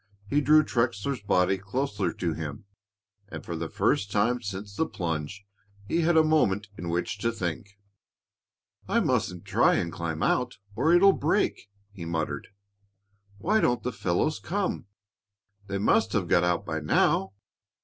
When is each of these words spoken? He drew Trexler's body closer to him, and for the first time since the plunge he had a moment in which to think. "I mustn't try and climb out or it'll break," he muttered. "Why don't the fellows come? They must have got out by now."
He 0.27 0.41
drew 0.41 0.63
Trexler's 0.63 1.21
body 1.21 1.59
closer 1.59 2.11
to 2.11 2.33
him, 2.33 2.65
and 3.27 3.45
for 3.45 3.55
the 3.55 3.69
first 3.69 4.09
time 4.09 4.41
since 4.41 4.75
the 4.75 4.87
plunge 4.87 5.45
he 5.87 6.01
had 6.01 6.17
a 6.17 6.23
moment 6.23 6.69
in 6.75 6.89
which 6.89 7.19
to 7.19 7.31
think. 7.31 7.77
"I 8.87 8.99
mustn't 8.99 9.45
try 9.45 9.75
and 9.75 9.93
climb 9.93 10.23
out 10.23 10.57
or 10.75 10.91
it'll 10.91 11.13
break," 11.13 11.69
he 11.91 12.05
muttered. 12.05 12.47
"Why 13.37 13.59
don't 13.59 13.83
the 13.83 13.93
fellows 13.93 14.39
come? 14.39 14.87
They 15.67 15.77
must 15.77 16.13
have 16.13 16.27
got 16.27 16.43
out 16.43 16.65
by 16.65 16.79
now." 16.79 17.33